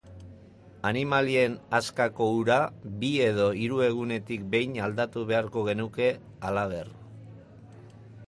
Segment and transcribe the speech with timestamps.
[0.91, 2.55] Animalien askako ura
[3.03, 6.07] bi edo hiru egunetik behin aldatu beharko genuke,
[6.49, 6.89] halaber.